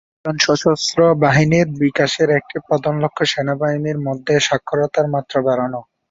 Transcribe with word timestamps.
আফগান 0.15 0.37
সশস্ত্র 0.45 0.99
বাহিনীর 1.23 1.67
বিকাশের 1.81 2.29
একটি 2.39 2.57
প্রধান 2.67 2.95
লক্ষ্য 3.03 3.23
সেনাবাহিনীর 3.31 3.97
মধ্যে 4.07 4.33
সাক্ষরতার 4.47 5.07
মাত্রা 5.13 5.39
বাড়ানো। 5.47 5.79